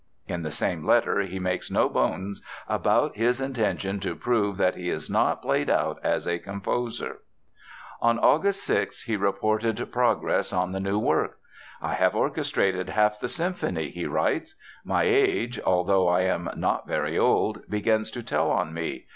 [0.27, 4.89] In the same letter he makes no bones about his intention to prove that he
[4.89, 7.19] is not "played out as a composer."
[8.01, 11.37] On August 6 he reported progress on the new work.
[11.83, 14.55] "I have orchestrated half the symphony," he writes.
[14.83, 19.05] "My age, although I am not very old, begins to tell on me.